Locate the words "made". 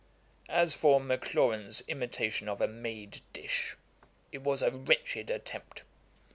2.67-3.21